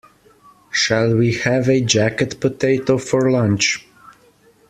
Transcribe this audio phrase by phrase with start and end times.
[0.71, 3.85] Shall we have a jacket potato for lunch?